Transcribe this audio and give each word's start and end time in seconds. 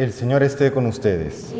El 0.00 0.14
Señor 0.14 0.42
esté 0.42 0.72
con 0.72 0.86
ustedes. 0.86 1.54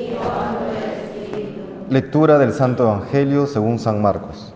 Lectura 1.91 2.39
del 2.39 2.55
Santo 2.55 2.85
Evangelio 2.85 3.47
según 3.47 3.79
San 3.79 4.01
Marcos. 4.01 4.55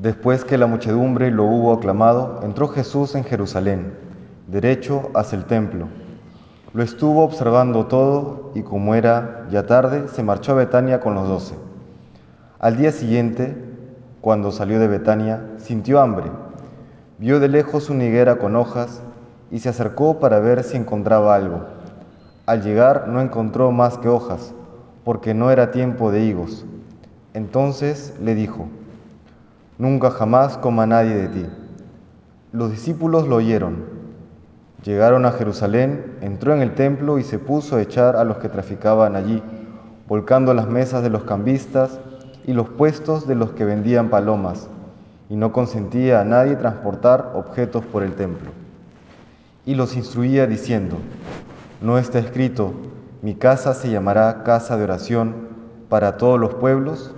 Después 0.00 0.46
que 0.46 0.56
la 0.56 0.66
muchedumbre 0.66 1.30
lo 1.30 1.44
hubo 1.44 1.74
aclamado, 1.74 2.40
entró 2.44 2.68
Jesús 2.68 3.14
en 3.14 3.24
Jerusalén, 3.24 3.92
derecho 4.46 5.10
hacia 5.14 5.36
el 5.36 5.44
templo. 5.44 5.86
Lo 6.72 6.82
estuvo 6.82 7.22
observando 7.22 7.84
todo 7.88 8.52
y 8.54 8.62
como 8.62 8.94
era 8.94 9.46
ya 9.50 9.66
tarde, 9.66 10.08
se 10.08 10.22
marchó 10.22 10.52
a 10.52 10.64
Betania 10.64 11.00
con 11.00 11.14
los 11.14 11.28
doce. 11.28 11.56
Al 12.58 12.78
día 12.78 12.90
siguiente, 12.90 13.54
cuando 14.22 14.50
salió 14.50 14.80
de 14.80 14.88
Betania, 14.88 15.42
sintió 15.58 16.00
hambre. 16.00 16.30
Vio 17.18 17.38
de 17.38 17.48
lejos 17.48 17.90
una 17.90 18.04
higuera 18.04 18.36
con 18.36 18.56
hojas 18.56 19.02
y 19.52 19.58
se 19.58 19.68
acercó 19.68 20.18
para 20.18 20.40
ver 20.40 20.64
si 20.64 20.78
encontraba 20.78 21.36
algo. 21.36 21.60
Al 22.46 22.62
llegar 22.62 23.06
no 23.06 23.20
encontró 23.20 23.70
más 23.70 23.98
que 23.98 24.08
hojas, 24.08 24.54
porque 25.04 25.34
no 25.34 25.50
era 25.50 25.70
tiempo 25.70 26.10
de 26.10 26.24
higos. 26.24 26.64
Entonces 27.34 28.14
le 28.20 28.34
dijo, 28.34 28.66
Nunca 29.76 30.10
jamás 30.10 30.56
coma 30.56 30.86
nadie 30.86 31.14
de 31.14 31.28
ti. 31.28 31.46
Los 32.52 32.70
discípulos 32.70 33.28
lo 33.28 33.36
oyeron. 33.36 33.84
Llegaron 34.84 35.26
a 35.26 35.32
Jerusalén, 35.32 36.16
entró 36.22 36.54
en 36.54 36.62
el 36.62 36.74
templo 36.74 37.18
y 37.18 37.22
se 37.22 37.38
puso 37.38 37.76
a 37.76 37.82
echar 37.82 38.16
a 38.16 38.24
los 38.24 38.38
que 38.38 38.48
traficaban 38.48 39.16
allí, 39.16 39.42
volcando 40.08 40.54
las 40.54 40.68
mesas 40.68 41.02
de 41.02 41.10
los 41.10 41.24
cambistas 41.24 42.00
y 42.46 42.54
los 42.54 42.70
puestos 42.70 43.26
de 43.28 43.34
los 43.34 43.50
que 43.52 43.66
vendían 43.66 44.08
palomas, 44.08 44.68
y 45.28 45.36
no 45.36 45.52
consentía 45.52 46.22
a 46.22 46.24
nadie 46.24 46.56
transportar 46.56 47.32
objetos 47.34 47.84
por 47.84 48.02
el 48.02 48.14
templo 48.14 48.61
y 49.64 49.74
los 49.74 49.96
instruía 49.96 50.46
diciendo, 50.46 50.96
no 51.80 51.98
está 51.98 52.18
escrito, 52.18 52.72
mi 53.22 53.34
casa 53.34 53.74
se 53.74 53.90
llamará 53.90 54.42
casa 54.42 54.76
de 54.76 54.84
oración 54.84 55.48
para 55.88 56.16
todos 56.16 56.40
los 56.40 56.54
pueblos, 56.54 57.14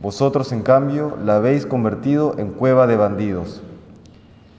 vosotros 0.00 0.52
en 0.52 0.62
cambio 0.62 1.16
la 1.24 1.36
habéis 1.36 1.64
convertido 1.64 2.34
en 2.38 2.50
cueva 2.50 2.86
de 2.86 2.96
bandidos. 2.96 3.62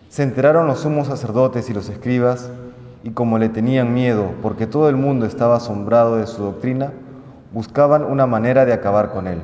Se 0.09 0.23
enteraron 0.23 0.65
los 0.65 0.79
sumos 0.79 1.07
sacerdotes 1.07 1.69
y 1.69 1.73
los 1.73 1.89
escribas, 1.89 2.49
y 3.03 3.11
como 3.11 3.37
le 3.37 3.49
tenían 3.49 3.93
miedo, 3.93 4.31
porque 4.41 4.65
todo 4.65 4.89
el 4.89 4.95
mundo 4.95 5.27
estaba 5.27 5.57
asombrado 5.57 6.17
de 6.17 6.25
su 6.25 6.41
doctrina, 6.41 6.93
buscaban 7.53 8.03
una 8.03 8.25
manera 8.25 8.65
de 8.65 8.73
acabar 8.73 9.11
con 9.11 9.27
él. 9.27 9.43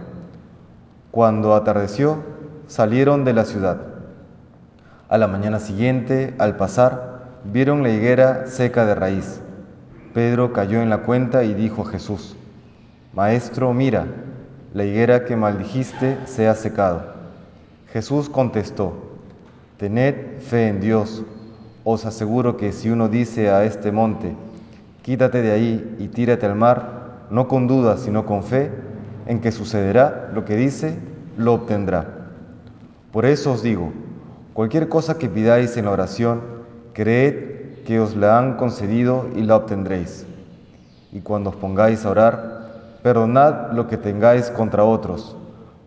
Cuando 1.12 1.54
atardeció, 1.54 2.18
salieron 2.66 3.24
de 3.26 3.34
la 3.34 3.46
ciudad. 3.46 3.78
A 5.10 5.18
la 5.20 5.28
mañana 5.28 5.60
siguiente, 5.60 6.34
al 6.40 6.56
pasar, 6.56 7.21
vieron 7.44 7.84
la 7.84 7.90
higuera 7.90 8.48
seca 8.48 8.86
de 8.86 8.96
raíz. 8.96 9.42
Pedro 10.14 10.54
cayó 10.54 10.82
en 10.82 10.90
la 10.90 11.00
cuenta 11.00 11.44
y 11.44 11.54
dijo 11.54 11.84
a 11.84 11.92
Jesús, 11.92 12.36
Maestro, 13.14 13.74
mira, 13.74 14.06
la 14.74 14.86
higuera 14.86 15.26
que 15.26 15.36
maldijiste 15.36 16.18
se 16.26 16.48
ha 16.48 16.56
secado. 16.56 17.04
Jesús 17.92 18.30
contestó, 18.30 18.94
Tened 19.78 20.40
fe 20.40 20.68
en 20.68 20.80
Dios. 20.80 21.24
Os 21.84 22.06
aseguro 22.06 22.56
que 22.56 22.72
si 22.72 22.90
uno 22.90 23.10
dice 23.10 23.50
a 23.50 23.66
este 23.66 23.92
monte, 23.92 24.36
quítate 25.02 25.42
de 25.42 25.52
ahí 25.52 25.96
y 26.00 26.08
tírate 26.10 26.46
al 26.46 26.56
mar, 26.56 27.26
no 27.32 27.48
con 27.48 27.68
duda, 27.68 27.98
sino 27.98 28.26
con 28.26 28.44
fe, 28.44 28.70
en 29.26 29.40
que 29.40 29.52
sucederá 29.52 30.30
lo 30.34 30.46
que 30.46 30.56
dice, 30.56 31.00
lo 31.38 31.54
obtendrá. 31.54 32.28
Por 33.12 33.26
eso 33.26 33.54
os 33.54 33.64
digo, 33.64 33.92
cualquier 34.54 34.88
cosa 34.88 35.18
que 35.18 35.28
pidáis 35.28 35.76
en 35.78 35.86
la 35.86 35.92
oración, 35.92 36.42
creed 36.94 37.84
que 37.86 38.00
os 38.00 38.16
la 38.16 38.38
han 38.38 38.58
concedido 38.58 39.28
y 39.36 39.42
la 39.42 39.56
obtendréis. 39.56 40.26
Y 41.12 41.22
cuando 41.22 41.50
os 41.50 41.56
pongáis 41.56 42.06
a 42.06 42.10
orar, 42.10 43.00
perdonad 43.04 43.74
lo 43.74 43.88
que 43.88 43.98
tengáis 43.98 44.50
contra 44.50 44.84
otros, 44.84 45.36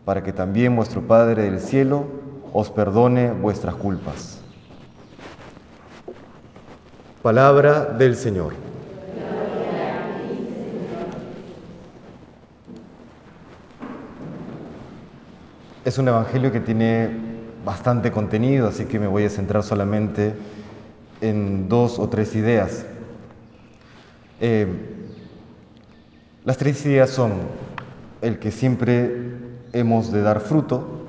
para 0.04 0.22
que 0.22 0.32
también 0.32 0.76
vuestro 0.76 1.03
Padre 1.03 1.42
del 1.42 1.60
cielo 1.60 2.04
os 2.53 2.70
perdone 2.70 3.32
vuestras 3.32 3.75
culpas. 3.75 4.41
Palabra 7.22 7.86
del 7.86 8.16
Señor. 8.16 8.53
Es 15.84 15.98
un 15.98 16.09
evangelio 16.09 16.50
que 16.50 16.60
tiene 16.60 17.10
bastante 17.65 18.10
contenido, 18.10 18.69
así 18.69 18.86
que 18.86 18.98
me 18.98 19.06
voy 19.06 19.25
a 19.25 19.31
centrar 19.31 19.62
solamente 19.62 20.34
en 21.24 21.68
dos 21.68 21.98
o 21.98 22.08
tres 22.08 22.34
ideas. 22.34 22.84
Eh, 24.40 24.66
las 26.44 26.58
tres 26.58 26.84
ideas 26.84 27.10
son 27.10 27.32
el 28.20 28.38
que 28.38 28.50
siempre 28.50 29.32
hemos 29.72 30.12
de 30.12 30.20
dar 30.20 30.40
fruto, 30.40 31.06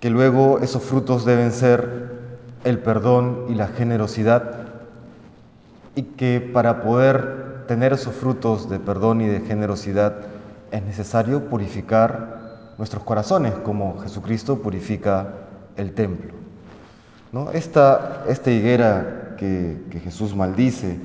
que 0.00 0.10
luego 0.10 0.58
esos 0.58 0.82
frutos 0.82 1.24
deben 1.24 1.52
ser 1.52 2.10
el 2.64 2.78
perdón 2.80 3.46
y 3.48 3.54
la 3.54 3.68
generosidad, 3.68 4.66
y 5.94 6.02
que 6.02 6.40
para 6.40 6.82
poder 6.82 7.64
tener 7.68 7.92
esos 7.92 8.14
frutos 8.14 8.68
de 8.68 8.80
perdón 8.80 9.20
y 9.20 9.28
de 9.28 9.40
generosidad 9.40 10.16
es 10.72 10.82
necesario 10.82 11.48
purificar 11.48 12.72
nuestros 12.78 13.04
corazones 13.04 13.54
como 13.62 14.00
Jesucristo 14.00 14.60
purifica 14.60 15.28
el 15.76 15.92
templo. 15.92 16.41
¿No? 17.32 17.50
Esta, 17.50 18.24
esta 18.28 18.50
higuera 18.50 19.34
que, 19.38 19.78
Jesús 20.04 20.36
maldice 20.36 21.00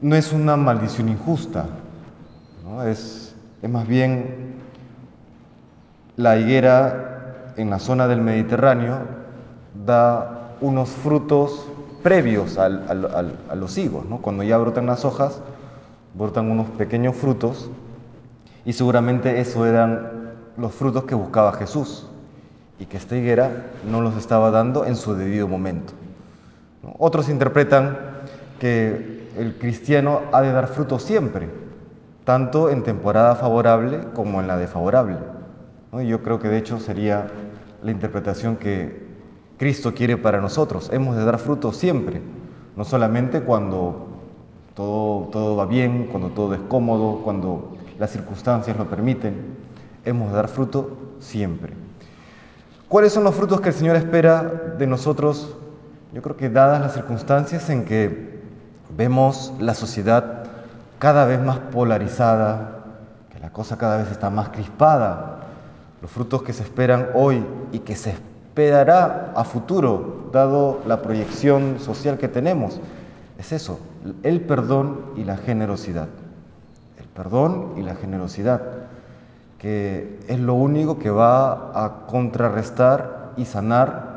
no 0.00 0.16
es 0.16 0.32
una 0.32 0.56
maldición 0.56 1.08
injusta, 1.08 1.66
es, 2.86 3.34
es 3.62 3.70
más 3.70 3.86
bien 3.86 4.54
la 6.16 6.36
higuera 6.36 7.52
en 7.56 7.70
la 7.70 7.78
zona 7.78 8.08
del 8.08 8.20
Mediterráneo 8.20 8.98
da 9.86 10.56
unos 10.60 10.90
frutos 10.90 11.66
previos 12.02 12.58
a 12.58 12.68
los 12.68 13.78
higos. 13.78 14.04
¿no? 14.06 14.18
Cuando 14.18 14.42
ya 14.42 14.58
brotan 14.58 14.86
las 14.86 15.04
hojas, 15.04 15.40
brotan 16.14 16.50
unos 16.50 16.68
pequeños 16.70 17.16
frutos 17.16 17.70
y 18.64 18.72
seguramente 18.72 19.40
eso 19.40 19.66
eran 19.66 20.32
los 20.56 20.72
frutos 20.74 21.04
que 21.04 21.14
buscaba 21.14 21.52
Jesús 21.52 22.06
y 22.78 22.86
que 22.86 22.96
esta 22.96 23.16
higuera 23.16 23.66
no 23.88 24.00
los 24.00 24.16
estaba 24.16 24.50
dando 24.50 24.84
en 24.84 24.96
su 24.96 25.14
debido 25.14 25.48
momento. 25.48 25.92
Otros 26.98 27.28
interpretan 27.28 27.96
que 28.58 29.28
el 29.38 29.56
cristiano 29.58 30.22
ha 30.32 30.42
de 30.42 30.52
dar 30.52 30.68
fruto 30.68 30.98
siempre, 30.98 31.48
tanto 32.24 32.70
en 32.70 32.82
temporada 32.82 33.36
favorable 33.36 34.00
como 34.14 34.40
en 34.40 34.46
la 34.46 34.56
desfavorable. 34.56 35.18
Yo 36.06 36.22
creo 36.22 36.40
que 36.40 36.48
de 36.48 36.58
hecho 36.58 36.80
sería 36.80 37.28
la 37.82 37.90
interpretación 37.90 38.56
que 38.56 39.04
Cristo 39.58 39.94
quiere 39.94 40.16
para 40.16 40.40
nosotros. 40.40 40.90
Hemos 40.92 41.16
de 41.16 41.24
dar 41.24 41.38
fruto 41.38 41.72
siempre, 41.72 42.20
no 42.76 42.84
solamente 42.84 43.42
cuando 43.42 44.08
todo, 44.74 45.28
todo 45.30 45.56
va 45.56 45.66
bien, 45.66 46.08
cuando 46.10 46.30
todo 46.30 46.54
es 46.54 46.60
cómodo, 46.68 47.20
cuando 47.22 47.76
las 47.98 48.10
circunstancias 48.10 48.76
lo 48.76 48.86
permiten. 48.86 49.34
Hemos 50.04 50.30
de 50.30 50.36
dar 50.36 50.48
fruto 50.48 50.96
siempre. 51.20 51.83
¿Cuáles 52.94 53.12
son 53.12 53.24
los 53.24 53.34
frutos 53.34 53.60
que 53.60 53.70
el 53.70 53.74
Señor 53.74 53.96
espera 53.96 54.44
de 54.78 54.86
nosotros? 54.86 55.56
Yo 56.12 56.22
creo 56.22 56.36
que 56.36 56.48
dadas 56.48 56.80
las 56.80 56.94
circunstancias 56.94 57.68
en 57.68 57.84
que 57.84 58.38
vemos 58.96 59.52
la 59.58 59.74
sociedad 59.74 60.44
cada 61.00 61.24
vez 61.24 61.40
más 61.40 61.58
polarizada, 61.58 62.84
que 63.32 63.40
la 63.40 63.50
cosa 63.50 63.78
cada 63.78 63.96
vez 63.96 64.12
está 64.12 64.30
más 64.30 64.50
crispada, 64.50 65.40
los 66.02 66.10
frutos 66.12 66.44
que 66.44 66.52
se 66.52 66.62
esperan 66.62 67.08
hoy 67.14 67.44
y 67.72 67.80
que 67.80 67.96
se 67.96 68.10
esperará 68.10 69.32
a 69.34 69.42
futuro, 69.42 70.30
dado 70.32 70.80
la 70.86 71.02
proyección 71.02 71.80
social 71.80 72.16
que 72.16 72.28
tenemos, 72.28 72.80
es 73.40 73.50
eso, 73.50 73.80
el 74.22 74.40
perdón 74.42 75.00
y 75.16 75.24
la 75.24 75.36
generosidad. 75.36 76.06
El 77.00 77.06
perdón 77.06 77.72
y 77.76 77.82
la 77.82 77.96
generosidad 77.96 78.62
que 79.58 80.20
es 80.28 80.38
lo 80.40 80.54
único 80.54 80.98
que 80.98 81.10
va 81.10 81.84
a 81.84 82.06
contrarrestar 82.06 83.32
y 83.36 83.44
sanar 83.44 84.14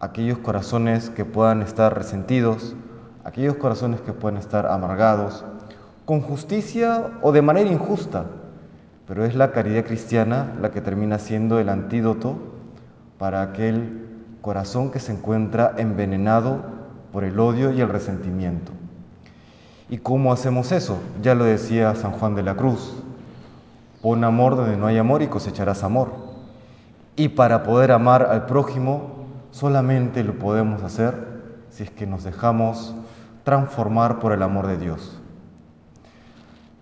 aquellos 0.00 0.38
corazones 0.38 1.10
que 1.10 1.24
puedan 1.24 1.62
estar 1.62 1.96
resentidos, 1.96 2.76
aquellos 3.24 3.56
corazones 3.56 4.00
que 4.00 4.12
puedan 4.12 4.38
estar 4.38 4.66
amargados, 4.66 5.44
con 6.04 6.20
justicia 6.20 7.10
o 7.22 7.32
de 7.32 7.42
manera 7.42 7.70
injusta. 7.70 8.26
Pero 9.06 9.24
es 9.24 9.34
la 9.34 9.52
caridad 9.52 9.84
cristiana 9.84 10.54
la 10.60 10.70
que 10.70 10.80
termina 10.80 11.18
siendo 11.18 11.58
el 11.58 11.68
antídoto 11.68 12.36
para 13.18 13.42
aquel 13.42 14.04
corazón 14.40 14.90
que 14.90 15.00
se 15.00 15.12
encuentra 15.12 15.74
envenenado 15.78 16.60
por 17.12 17.24
el 17.24 17.38
odio 17.38 17.72
y 17.72 17.80
el 17.80 17.88
resentimiento. 17.88 18.72
¿Y 19.88 19.98
cómo 19.98 20.32
hacemos 20.32 20.72
eso? 20.72 20.98
Ya 21.22 21.34
lo 21.34 21.44
decía 21.44 21.94
San 21.94 22.12
Juan 22.12 22.34
de 22.34 22.42
la 22.42 22.56
Cruz, 22.56 23.03
Pon 24.04 24.22
amor 24.22 24.54
donde 24.54 24.76
no 24.76 24.86
hay 24.86 24.98
amor 24.98 25.22
y 25.22 25.28
cosecharás 25.28 25.82
amor. 25.82 26.12
Y 27.16 27.28
para 27.30 27.62
poder 27.62 27.90
amar 27.90 28.24
al 28.24 28.44
prójimo, 28.44 29.24
solamente 29.50 30.22
lo 30.22 30.38
podemos 30.38 30.82
hacer 30.82 31.14
si 31.70 31.84
es 31.84 31.90
que 31.90 32.06
nos 32.06 32.22
dejamos 32.22 32.94
transformar 33.44 34.18
por 34.18 34.32
el 34.32 34.42
amor 34.42 34.66
de 34.66 34.76
Dios. 34.76 35.18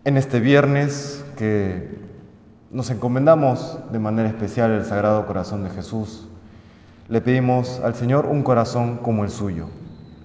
En 0.04 0.16
este 0.16 0.40
viernes 0.40 1.24
que 1.36 1.96
nos 2.72 2.90
encomendamos 2.90 3.78
de 3.92 4.00
manera 4.00 4.28
especial 4.28 4.72
al 4.72 4.84
Sagrado 4.84 5.24
Corazón 5.24 5.62
de 5.62 5.70
Jesús, 5.70 6.26
le 7.08 7.20
pedimos 7.20 7.78
al 7.84 7.94
Señor 7.94 8.26
un 8.26 8.42
corazón 8.42 8.96
como 8.96 9.22
el 9.22 9.30
suyo. 9.30 9.68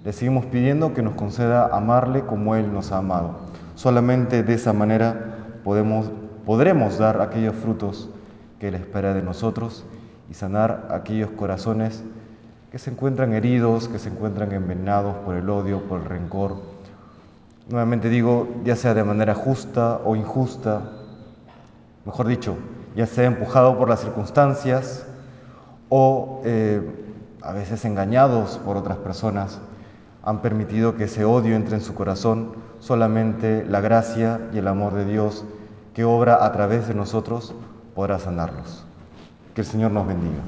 Le 0.03 0.13
seguimos 0.13 0.47
pidiendo 0.47 0.95
que 0.95 1.03
nos 1.03 1.13
conceda 1.13 1.69
amarle 1.71 2.21
como 2.21 2.55
Él 2.55 2.73
nos 2.73 2.91
ha 2.91 2.97
amado. 2.97 3.35
Solamente 3.75 4.41
de 4.41 4.55
esa 4.55 4.73
manera 4.73 5.35
podemos, 5.63 6.09
podremos 6.47 6.97
dar 6.97 7.19
aquellos 7.19 7.53
frutos 7.57 8.09
que 8.57 8.69
Él 8.69 8.75
espera 8.75 9.13
de 9.13 9.21
nosotros 9.21 9.83
y 10.31 10.33
sanar 10.33 10.87
aquellos 10.91 11.29
corazones 11.31 12.01
que 12.71 12.79
se 12.79 12.89
encuentran 12.89 13.33
heridos, 13.33 13.89
que 13.89 13.99
se 13.99 14.07
encuentran 14.07 14.53
envenenados 14.53 15.13
por 15.25 15.35
el 15.35 15.49
odio, 15.49 15.81
por 15.81 15.99
el 15.99 16.05
rencor. 16.05 16.55
Nuevamente 17.67 18.07
digo, 18.07 18.47
ya 18.63 18.77
sea 18.77 18.93
de 18.93 19.03
manera 19.03 19.35
justa 19.35 19.99
o 20.05 20.15
injusta, 20.15 20.83
mejor 22.05 22.27
dicho, 22.27 22.55
ya 22.95 23.07
sea 23.07 23.25
empujado 23.25 23.77
por 23.77 23.89
las 23.89 23.99
circunstancias 23.99 25.05
o 25.89 26.41
eh, 26.45 26.81
a 27.41 27.51
veces 27.51 27.83
engañados 27.83 28.57
por 28.59 28.77
otras 28.77 28.99
personas, 28.99 29.59
han 30.23 30.41
permitido 30.41 30.95
que 30.95 31.03
ese 31.03 31.25
odio 31.25 31.57
entre 31.57 31.75
en 31.75 31.81
su 31.81 31.93
corazón, 31.93 32.53
solamente 32.79 33.65
la 33.65 33.81
gracia 33.81 34.47
y 34.53 34.59
el 34.59 34.69
amor 34.69 34.93
de 34.93 35.03
Dios 35.03 35.43
que 35.97 36.05
obra 36.05 36.45
a 36.45 36.51
través 36.51 36.87
de 36.87 36.93
nosotros 36.93 37.55
podrá 37.95 38.19
sanarlos. 38.19 38.85
Que 39.55 39.61
el 39.61 39.67
Señor 39.67 39.89
nos 39.89 40.05
bendiga. 40.05 40.43